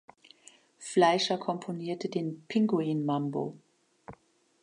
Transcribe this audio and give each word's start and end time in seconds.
Fleischer 0.79 1.37
komponierte 1.37 2.09
den 2.09 2.43
"Pinguin 2.47 3.05
Mambo. 3.05 3.55